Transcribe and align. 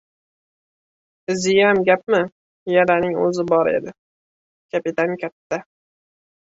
Iziyam 1.33 1.81
gapmi, 1.89 2.21
yaraning 2.77 3.15
o‘zi 3.27 3.49
bor 3.53 3.73
edi, 3.77 3.97
kapitan 4.75 5.19
katta. 5.25 5.67